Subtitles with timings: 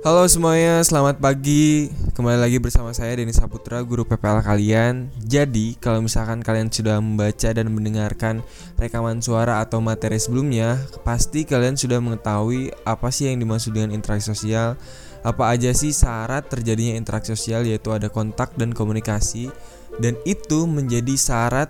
[0.00, 1.92] Halo semuanya, selamat pagi.
[2.16, 5.12] Kembali lagi bersama saya Denis Saputra, guru PPL kalian.
[5.20, 8.40] Jadi, kalau misalkan kalian sudah membaca dan mendengarkan
[8.80, 14.32] rekaman suara atau materi sebelumnya, pasti kalian sudah mengetahui apa sih yang dimaksud dengan interaksi
[14.32, 14.80] sosial.
[15.20, 19.52] Apa aja sih syarat terjadinya interaksi sosial yaitu ada kontak dan komunikasi
[20.00, 21.68] dan itu menjadi syarat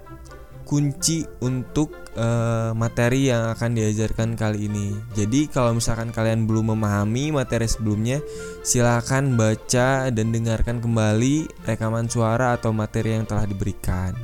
[0.71, 4.95] kunci untuk uh, materi yang akan diajarkan kali ini.
[5.19, 8.23] Jadi kalau misalkan kalian belum memahami materi sebelumnya,
[8.63, 14.15] silahkan baca dan dengarkan kembali rekaman suara atau materi yang telah diberikan.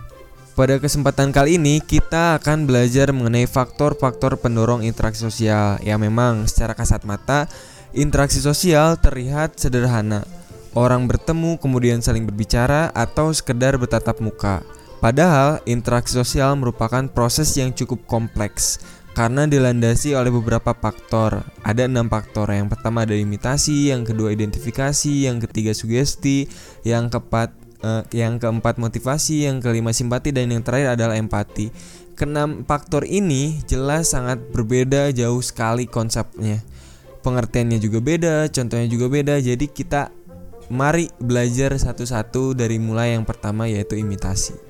[0.54, 5.82] Pada kesempatan kali ini kita akan belajar mengenai faktor-faktor pendorong interaksi sosial.
[5.82, 7.50] Ya memang secara kasat mata
[7.90, 10.22] interaksi sosial terlihat sederhana.
[10.78, 14.75] Orang bertemu kemudian saling berbicara atau sekedar bertatap muka.
[14.96, 18.80] Padahal interaksi sosial merupakan proses yang cukup kompleks
[19.16, 21.40] karena dilandasi oleh beberapa faktor.
[21.64, 22.52] Ada enam faktor.
[22.52, 26.44] Yang pertama ada imitasi, yang kedua identifikasi, yang ketiga sugesti,
[26.84, 31.72] yang keempat eh, yang keempat motivasi, yang kelima simpati dan yang terakhir adalah empati.
[32.16, 36.60] Kenam faktor ini jelas sangat berbeda jauh sekali konsepnya.
[37.24, 39.36] Pengertiannya juga beda, contohnya juga beda.
[39.40, 40.12] Jadi kita
[40.72, 44.65] mari belajar satu-satu dari mulai yang pertama yaitu imitasi.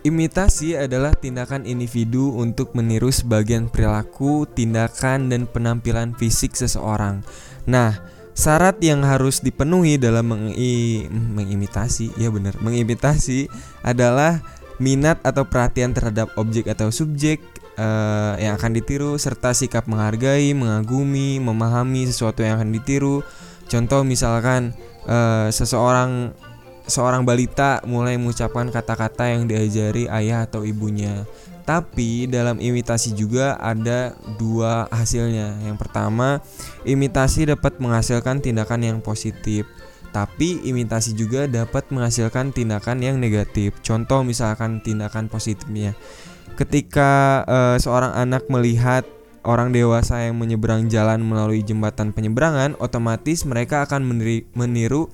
[0.00, 7.20] Imitasi adalah tindakan individu untuk meniru sebagian perilaku, tindakan, dan penampilan fisik seseorang.
[7.68, 8.00] Nah,
[8.32, 13.52] syarat yang harus dipenuhi dalam mengi mengimitasi, ya benar, mengimitasi
[13.84, 14.40] adalah
[14.80, 17.44] minat atau perhatian terhadap objek atau subjek
[17.76, 23.20] uh, yang akan ditiru serta sikap menghargai, mengagumi, memahami sesuatu yang akan ditiru.
[23.68, 24.72] Contoh misalkan
[25.04, 26.32] uh, seseorang
[26.90, 31.24] seorang balita mulai mengucapkan kata-kata yang diajari ayah atau ibunya.
[31.62, 35.54] Tapi dalam imitasi juga ada dua hasilnya.
[35.62, 36.42] Yang pertama,
[36.82, 39.70] imitasi dapat menghasilkan tindakan yang positif.
[40.10, 43.78] Tapi imitasi juga dapat menghasilkan tindakan yang negatif.
[43.86, 45.94] Contoh misalkan tindakan positifnya.
[46.58, 49.06] Ketika uh, seorang anak melihat
[49.46, 54.04] orang dewasa yang menyeberang jalan melalui jembatan penyeberangan, otomatis mereka akan
[54.52, 55.08] meniru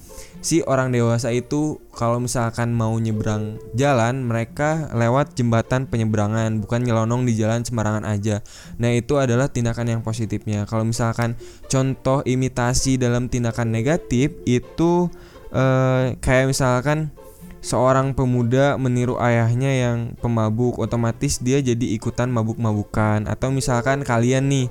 [0.46, 7.26] si orang dewasa itu kalau misalkan mau nyebrang jalan, mereka lewat jembatan penyeberangan, bukan nyelonong
[7.26, 8.46] di jalan sembarangan aja.
[8.78, 10.62] Nah, itu adalah tindakan yang positifnya.
[10.70, 11.34] Kalau misalkan
[11.66, 15.10] contoh imitasi dalam tindakan negatif itu
[15.50, 17.10] eh, kayak misalkan
[17.58, 23.26] seorang pemuda meniru ayahnya yang pemabuk, otomatis dia jadi ikutan mabuk-mabukan.
[23.26, 24.70] Atau misalkan kalian nih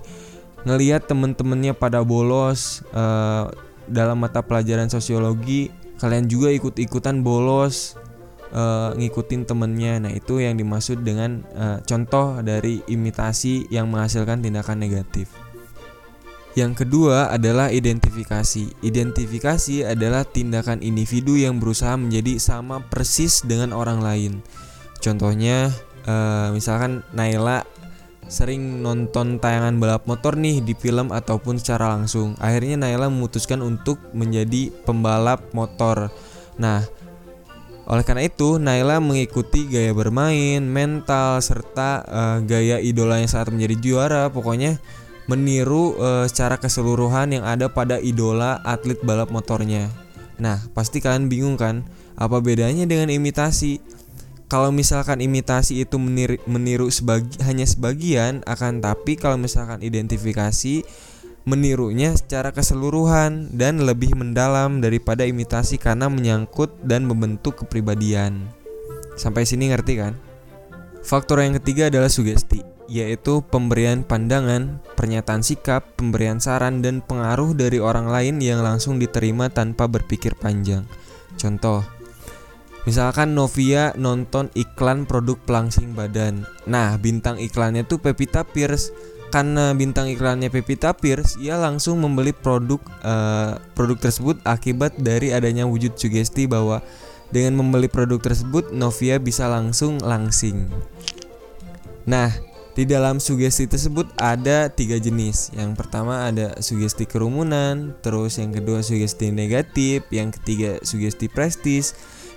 [0.64, 3.54] ngelihat temen-temennya pada bolos uh,
[3.88, 7.96] dalam mata pelajaran sosiologi, kalian juga ikut-ikutan bolos
[8.52, 10.00] uh, ngikutin temennya.
[10.04, 15.32] Nah itu yang dimaksud dengan uh, contoh dari imitasi yang menghasilkan tindakan negatif.
[16.56, 18.80] Yang kedua adalah identifikasi.
[18.80, 24.40] Identifikasi adalah tindakan individu yang berusaha menjadi sama persis dengan orang lain.
[25.04, 25.68] Contohnya,
[26.08, 27.68] uh, misalkan Naila
[28.26, 32.34] sering nonton tayangan balap motor nih di film ataupun secara langsung.
[32.42, 36.10] Akhirnya Naila memutuskan untuk menjadi pembalap motor.
[36.58, 36.82] Nah,
[37.86, 44.34] oleh karena itu, Naila mengikuti gaya bermain, mental, serta uh, gaya idolanya saat menjadi juara.
[44.34, 44.82] Pokoknya
[45.30, 49.90] meniru uh, secara keseluruhan yang ada pada idola atlet balap motornya.
[50.42, 51.86] Nah, pasti kalian bingung kan,
[52.18, 53.80] apa bedanya dengan imitasi?
[54.46, 60.86] Kalau misalkan imitasi itu meniru, meniru sebagi, hanya sebagian, akan tapi kalau misalkan identifikasi
[61.46, 68.50] menirunya secara keseluruhan dan lebih mendalam daripada imitasi karena menyangkut dan membentuk kepribadian.
[69.18, 70.14] Sampai sini ngerti kan?
[71.06, 77.82] Faktor yang ketiga adalah sugesti yaitu pemberian pandangan, pernyataan sikap, pemberian saran, dan pengaruh dari
[77.82, 80.86] orang lain yang langsung diterima tanpa berpikir panjang.
[81.36, 81.82] Contoh,
[82.86, 86.46] misalkan Novia nonton iklan produk pelangsing badan.
[86.70, 88.94] Nah, bintang iklannya tuh Pepita Pierce.
[89.34, 95.68] Karena bintang iklannya Pepita Pierce, ia langsung membeli produk uh, produk tersebut akibat dari adanya
[95.68, 96.80] wujud sugesti bahwa
[97.36, 100.72] dengan membeli produk tersebut Novia bisa langsung langsing.
[102.08, 102.32] Nah,
[102.76, 105.52] di dalam sugesti tersebut ada tiga jenis.
[105.56, 111.96] Yang pertama ada sugesti kerumunan, terus yang kedua sugesti negatif, yang ketiga sugesti prestis.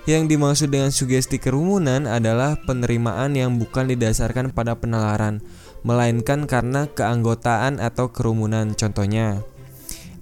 [0.09, 5.37] Yang dimaksud dengan sugesti kerumunan adalah penerimaan yang bukan didasarkan pada penalaran,
[5.85, 8.73] melainkan karena keanggotaan atau kerumunan.
[8.73, 9.45] Contohnya,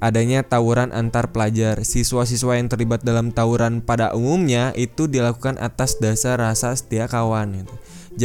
[0.03, 1.87] adanya tawuran antar pelajar.
[1.87, 7.63] Siswa-siswa yang terlibat dalam tawuran pada umumnya itu dilakukan atas dasar rasa setia kawan.
[7.63, 7.73] Gitu.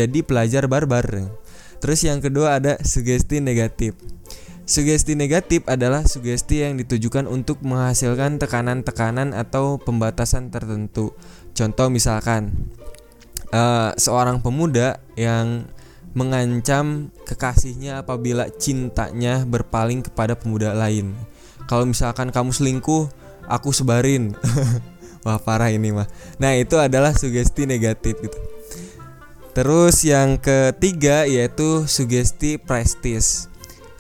[0.03, 1.31] Jadi pelajar barbar.
[1.79, 3.95] Terus yang kedua ada sugesti negatif.
[4.63, 11.11] Sugesti negatif adalah sugesti yang ditujukan untuk menghasilkan tekanan-tekanan atau pembatasan tertentu.
[11.53, 12.73] Contoh misalkan
[13.53, 15.69] uh, seorang pemuda yang
[16.13, 21.17] mengancam kekasihnya apabila cintanya berpaling kepada pemuda lain.
[21.69, 23.09] Kalau misalkan kamu selingkuh,
[23.49, 24.37] aku sebarin.
[25.25, 26.11] Wah parah ini mah.
[26.43, 28.39] Nah itu adalah sugesti negatif gitu.
[29.53, 33.53] Terus yang ketiga yaitu sugesti prestis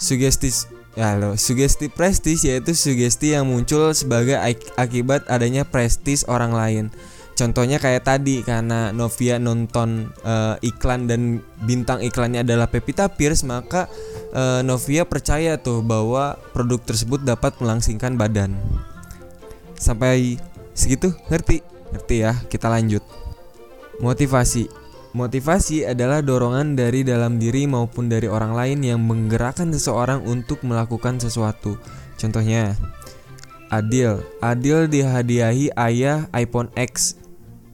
[0.02, 0.50] sugesti
[0.98, 4.34] ya lo sugesti prestis yaitu sugesti yang muncul sebagai
[4.74, 6.84] akibat adanya prestis orang lain
[7.32, 13.88] contohnya kayak tadi karena Novia nonton uh, iklan dan bintang iklannya adalah Pepita Pierce maka
[14.32, 18.56] uh, Novia percaya tuh bahwa produk tersebut dapat melangsingkan badan.
[19.76, 20.38] Sampai
[20.72, 21.10] segitu?
[21.28, 21.60] Ngerti?
[21.92, 22.32] Ngerti ya?
[22.46, 23.02] Kita lanjut.
[24.00, 24.66] Motivasi.
[25.12, 31.20] Motivasi adalah dorongan dari dalam diri maupun dari orang lain yang menggerakkan seseorang untuk melakukan
[31.20, 31.76] sesuatu.
[32.16, 32.72] Contohnya,
[33.68, 34.24] Adil.
[34.40, 37.21] Adil dihadiahi ayah iPhone X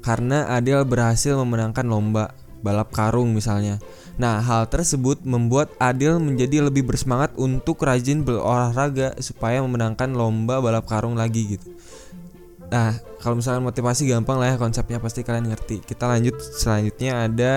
[0.00, 3.78] karena Adil berhasil memenangkan lomba balap karung misalnya.
[4.18, 10.90] Nah, hal tersebut membuat Adil menjadi lebih bersemangat untuk rajin berolahraga supaya memenangkan lomba balap
[10.90, 11.70] karung lagi gitu.
[12.68, 15.80] Nah, kalau misalnya motivasi gampang lah ya konsepnya pasti kalian ngerti.
[15.86, 17.54] Kita lanjut selanjutnya ada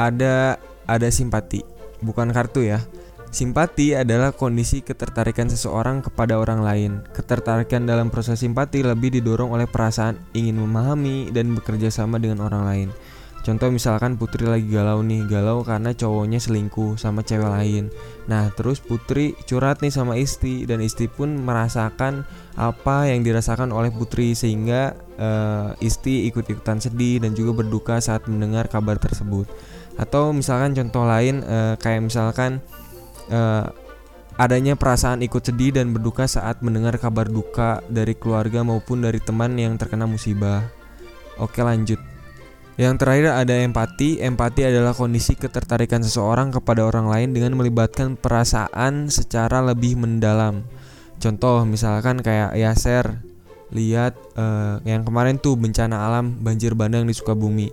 [0.00, 0.56] ada
[0.88, 1.62] ada simpati,
[2.00, 2.82] bukan kartu ya.
[3.32, 7.00] Simpati adalah kondisi ketertarikan seseorang kepada orang lain.
[7.16, 12.68] Ketertarikan dalam proses simpati lebih didorong oleh perasaan ingin memahami dan bekerja sama dengan orang
[12.68, 12.88] lain.
[13.40, 17.88] Contoh misalkan Putri lagi galau nih, galau karena cowoknya selingkuh sama cewek lain.
[18.28, 23.88] Nah, terus Putri curhat nih sama istri dan istri pun merasakan apa yang dirasakan oleh
[23.88, 29.48] Putri sehingga uh, istri ikut-ikutan sedih dan juga berduka saat mendengar kabar tersebut.
[29.96, 32.60] Atau misalkan contoh lain uh, kayak misalkan
[33.30, 33.70] uh,
[34.40, 39.54] adanya perasaan ikut sedih dan berduka saat mendengar kabar duka dari keluarga maupun dari teman
[39.60, 40.64] yang terkena musibah.
[41.36, 42.00] Oke, lanjut.
[42.80, 44.24] Yang terakhir ada empati.
[44.24, 50.64] Empati adalah kondisi ketertarikan seseorang kepada orang lain dengan melibatkan perasaan secara lebih mendalam.
[51.20, 53.22] Contoh misalkan kayak Yaser
[53.72, 57.72] lihat uh, yang kemarin tuh bencana alam banjir bandang di Sukabumi.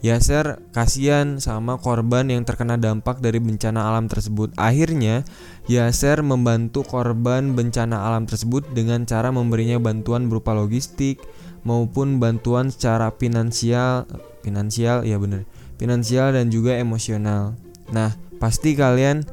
[0.00, 4.56] Yaser kasihan sama korban yang terkena dampak dari bencana alam tersebut.
[4.56, 5.28] Akhirnya
[5.68, 11.20] Yaser membantu korban bencana alam tersebut dengan cara memberinya bantuan berupa logistik
[11.62, 14.08] maupun bantuan secara finansial
[14.40, 15.44] finansial ya bener
[15.76, 17.56] finansial dan juga emosional
[17.92, 19.28] nah pasti kalian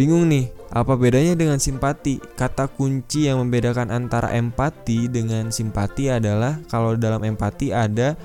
[0.00, 0.48] bingung nih
[0.82, 2.20] apa bedanya dengan simpati?
[2.20, 8.18] Kata kunci yang membedakan antara empati dengan simpati adalah kalau dalam empati ada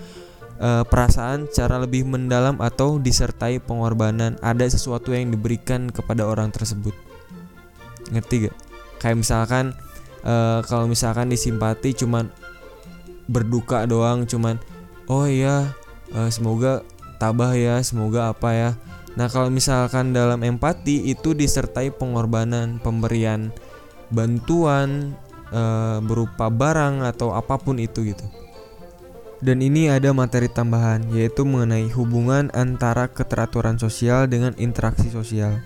[0.60, 4.36] e, perasaan secara lebih mendalam atau disertai pengorbanan.
[4.44, 6.94] Ada sesuatu yang diberikan kepada orang tersebut.
[8.12, 8.56] Ngerti gak?
[9.00, 9.66] Kayak misalkan
[10.26, 10.36] e,
[10.68, 12.28] kalau misalkan disimpati cuman
[13.32, 14.60] berduka doang cuman
[15.08, 15.72] oh iya
[16.12, 16.84] uh, semoga
[17.16, 18.70] tabah ya semoga apa ya
[19.20, 23.52] nah kalau misalkan dalam empati itu disertai pengorbanan pemberian
[24.08, 25.16] bantuan
[25.52, 28.24] uh, berupa barang atau apa pun itu gitu
[29.42, 35.58] dan ini ada materi tambahan yaitu mengenai hubungan antara keteraturan sosial dengan interaksi sosial.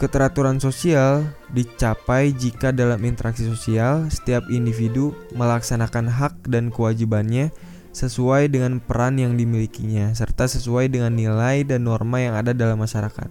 [0.00, 7.52] Keteraturan sosial dicapai jika dalam interaksi sosial setiap individu melaksanakan hak dan kewajibannya
[7.90, 13.28] sesuai dengan peran yang dimilikinya, serta sesuai dengan nilai dan norma yang ada dalam masyarakat.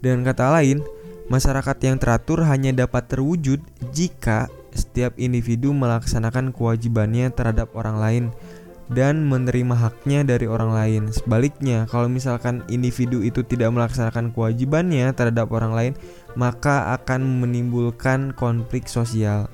[0.00, 0.82] Dengan kata lain,
[1.28, 3.60] masyarakat yang teratur hanya dapat terwujud
[3.94, 8.24] jika setiap individu melaksanakan kewajibannya terhadap orang lain
[8.92, 11.02] dan menerima haknya dari orang lain.
[11.12, 15.92] Sebaliknya, kalau misalkan individu itu tidak melaksanakan kewajibannya terhadap orang lain,
[16.36, 19.48] maka akan menimbulkan konflik sosial.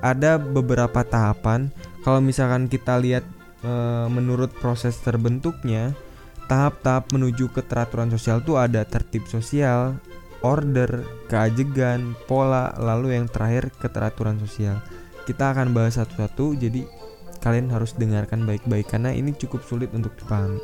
[0.00, 1.68] Ada beberapa tahapan.
[2.06, 3.26] Kalau misalkan kita lihat
[3.62, 3.72] e,
[4.10, 5.94] menurut proses terbentuknya
[6.48, 10.00] tahap-tahap menuju keteraturan sosial itu ada tertib sosial,
[10.40, 14.80] order, keajegan, pola, lalu yang terakhir keteraturan sosial.
[15.28, 16.88] Kita akan bahas satu-satu, jadi
[17.44, 20.58] kalian harus dengarkan baik-baik karena ini cukup sulit untuk dipahami.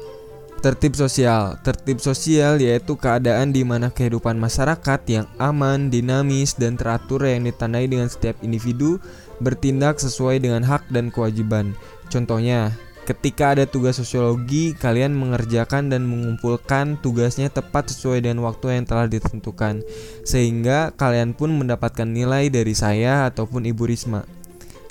[0.65, 1.61] Tertib sosial.
[1.61, 7.85] Tertib sosial yaitu keadaan di mana kehidupan masyarakat yang aman, dinamis, dan teratur yang ditandai
[7.85, 8.97] dengan setiap individu
[9.39, 11.73] bertindak sesuai dengan hak dan kewajiban.
[12.11, 12.75] Contohnya,
[13.05, 19.07] ketika ada tugas sosiologi, kalian mengerjakan dan mengumpulkan tugasnya tepat sesuai dengan waktu yang telah
[19.07, 19.85] ditentukan,
[20.25, 24.34] sehingga kalian pun mendapatkan nilai dari saya ataupun Ibu Risma.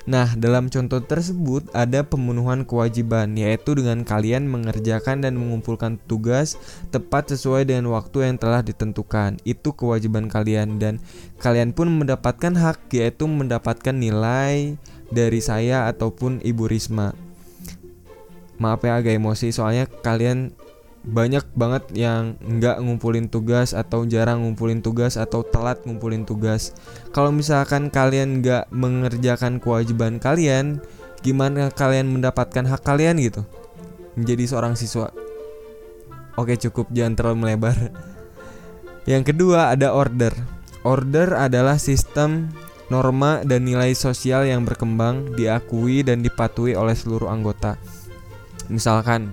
[0.04, 6.60] Nah, dalam contoh tersebut ada pemenuhan kewajiban, yaitu dengan kalian mengerjakan dan mengumpulkan tugas
[6.92, 9.40] tepat sesuai dengan waktu yang telah ditentukan.
[9.48, 11.00] Itu kewajiban kalian, dan
[11.40, 14.76] kalian pun mendapatkan hak, yaitu mendapatkan nilai
[15.08, 17.16] dari saya ataupun Ibu Risma.
[18.60, 20.52] Maaf ya agak emosi, soalnya kalian
[21.04, 26.72] banyak banget yang nggak ngumpulin tugas atau jarang ngumpulin tugas atau telat ngumpulin tugas.
[27.12, 30.80] Kalau misalkan kalian nggak mengerjakan kewajiban kalian,
[31.20, 33.44] gimana kalian mendapatkan hak kalian gitu?
[34.16, 35.12] Menjadi seorang siswa.
[36.40, 37.76] Oke cukup jangan terlalu melebar.
[39.12, 40.32] Yang kedua ada order.
[40.88, 42.48] Order adalah sistem
[42.88, 47.76] norma dan nilai sosial yang berkembang, diakui dan dipatuhi oleh seluruh anggota.
[48.72, 49.32] Misalkan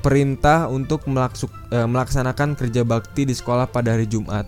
[0.00, 4.46] perintah untuk melaksuk, e, melaksanakan kerja bakti di sekolah pada hari Jumat.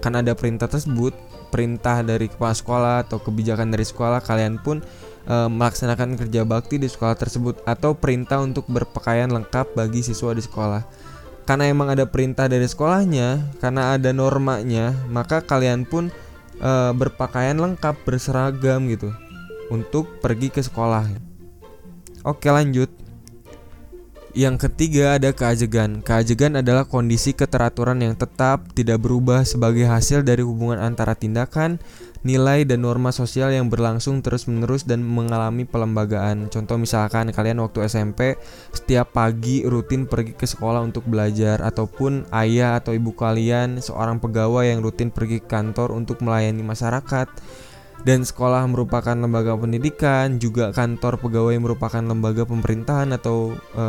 [0.00, 1.14] Kan ada perintah tersebut,
[1.52, 4.80] perintah dari kepala sekolah atau kebijakan dari sekolah, kalian pun
[5.28, 10.42] e, melaksanakan kerja bakti di sekolah tersebut atau perintah untuk berpakaian lengkap bagi siswa di
[10.42, 10.82] sekolah.
[11.42, 16.08] Karena emang ada perintah dari sekolahnya, karena ada normanya, maka kalian pun
[16.62, 19.10] e, berpakaian lengkap, berseragam gitu
[19.68, 21.08] untuk pergi ke sekolah.
[22.22, 23.01] Oke, lanjut.
[24.32, 26.00] Yang ketiga ada keajegan.
[26.00, 31.76] Keajegan adalah kondisi keteraturan yang tetap tidak berubah sebagai hasil dari hubungan antara tindakan,
[32.24, 36.48] nilai dan norma sosial yang berlangsung terus-menerus dan mengalami pelembagaan.
[36.48, 38.40] Contoh misalkan kalian waktu SMP
[38.72, 44.64] setiap pagi rutin pergi ke sekolah untuk belajar ataupun ayah atau ibu kalian seorang pegawai
[44.64, 47.28] yang rutin pergi ke kantor untuk melayani masyarakat
[48.02, 53.86] dan sekolah merupakan lembaga pendidikan, juga kantor pegawai merupakan lembaga pemerintahan atau e,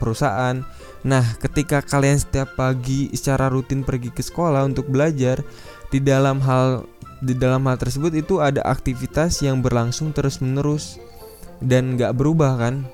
[0.00, 0.64] perusahaan.
[1.04, 5.44] Nah, ketika kalian setiap pagi secara rutin pergi ke sekolah untuk belajar,
[5.92, 6.88] di dalam hal
[7.20, 10.96] di dalam hal tersebut itu ada aktivitas yang berlangsung terus-menerus
[11.60, 12.88] dan nggak berubah kan?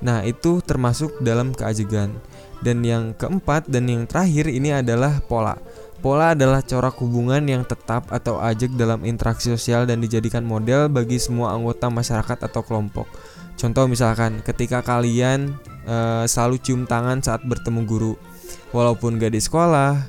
[0.00, 2.16] Nah, itu termasuk dalam keajegan.
[2.64, 5.60] Dan yang keempat dan yang terakhir ini adalah pola.
[6.06, 11.18] Pola adalah corak hubungan yang tetap atau ajak dalam interaksi sosial dan dijadikan model bagi
[11.18, 13.10] semua anggota masyarakat atau kelompok.
[13.58, 18.14] Contoh misalkan ketika kalian e, selalu cium tangan saat bertemu guru,
[18.70, 20.06] walaupun gak di sekolah,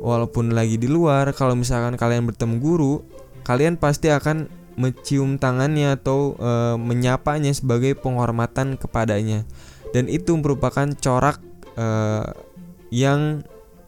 [0.00, 3.04] walaupun lagi di luar, kalau misalkan kalian bertemu guru,
[3.44, 4.48] kalian pasti akan
[4.80, 9.44] mencium tangannya atau e, menyapanya sebagai penghormatan kepadanya.
[9.92, 11.36] Dan itu merupakan corak
[11.76, 11.86] e,
[12.88, 13.44] yang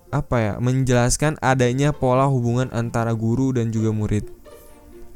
[0.08, 4.24] apa ya menjelaskan adanya pola hubungan antara guru dan juga murid.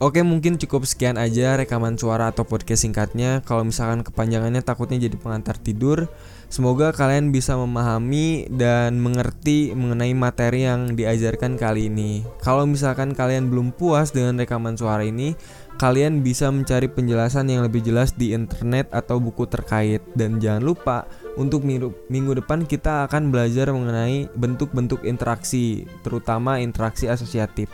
[0.03, 3.39] Oke mungkin cukup sekian aja rekaman suara atau podcast singkatnya.
[3.47, 6.11] Kalau misalkan kepanjangannya takutnya jadi pengantar tidur.
[6.51, 12.27] Semoga kalian bisa memahami dan mengerti mengenai materi yang diajarkan kali ini.
[12.43, 15.39] Kalau misalkan kalian belum puas dengan rekaman suara ini
[15.81, 19.99] Kalian bisa mencari penjelasan yang lebih jelas di internet atau buku terkait.
[20.13, 27.09] Dan jangan lupa untuk minggu, minggu depan kita akan belajar mengenai bentuk-bentuk interaksi, terutama interaksi
[27.09, 27.73] asosiatif.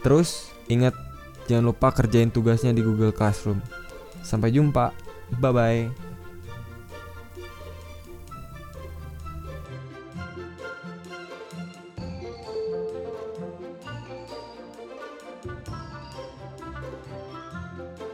[0.00, 0.94] Terus ingat
[1.50, 3.58] jangan lupa kerjain tugasnya di Google Classroom.
[4.22, 4.94] Sampai jumpa.
[5.42, 6.09] Bye bye.